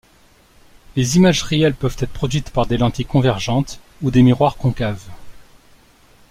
[0.95, 5.03] Les images réelles peuvent être produites par des lentilles convergentes ou des miroirs concaves.